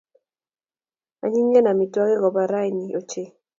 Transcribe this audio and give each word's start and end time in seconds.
Anyinyen 1.23 1.69
amitwogik 1.71 2.19
kab 2.23 2.35
rani 2.51 2.83
ochei 2.99 3.29